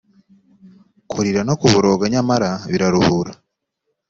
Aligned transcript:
kurira 1.09 1.41
no 1.47 1.55
kuboroga 1.61 2.03
nyamara 2.13 2.49
biraruhura 2.71 3.31